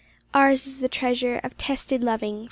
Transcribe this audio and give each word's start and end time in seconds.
Ours 0.33 0.65
is 0.65 0.79
the 0.79 0.89
treasure 0.89 1.37
of 1.43 1.55
tested 1.59 2.03
loving. 2.03 2.39